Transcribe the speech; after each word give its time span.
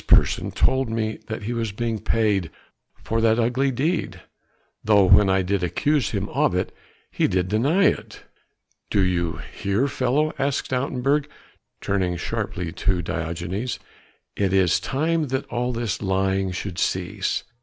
person 0.07 0.49
told 0.49 0.89
me 0.89 1.19
that 1.27 1.43
he 1.43 1.53
was 1.53 1.71
being 1.71 1.99
paid 1.99 2.49
for 3.03 3.21
that 3.21 3.37
ugly 3.37 3.69
deed: 3.69 4.19
though 4.83 5.03
when 5.05 5.29
I 5.29 5.43
did 5.43 5.61
accuse 5.63 6.09
him 6.09 6.27
of 6.29 6.55
it 6.55 6.75
he 7.11 7.27
did 7.27 7.45
not 7.51 7.51
deny 7.51 7.83
it." 7.83 8.23
"Do 8.89 9.01
you 9.01 9.39
hear, 9.53 9.87
fellow?" 9.87 10.33
asked 10.39 10.71
Stoutenburg, 10.71 11.27
turning 11.81 12.17
sharply 12.17 12.71
to 12.71 13.03
Diogenes, 13.03 13.77
"it 14.35 14.53
is 14.53 14.79
time 14.79 15.27
that 15.27 15.45
all 15.49 15.71
this 15.71 16.01
lying 16.01 16.49
should 16.51 16.79
cease. 16.79 17.43